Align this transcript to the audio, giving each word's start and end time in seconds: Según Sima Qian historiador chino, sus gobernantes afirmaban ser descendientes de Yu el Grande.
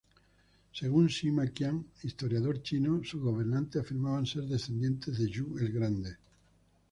Según 0.73 1.11
Sima 1.11 1.45
Qian 1.49 1.85
historiador 2.01 2.63
chino, 2.63 3.03
sus 3.03 3.21
gobernantes 3.21 3.83
afirmaban 3.83 4.25
ser 4.25 4.45
descendientes 4.47 5.15
de 5.19 5.29
Yu 5.29 5.59
el 5.59 5.71
Grande. 5.71 6.15